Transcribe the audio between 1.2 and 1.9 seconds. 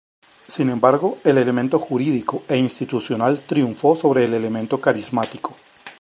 el elemento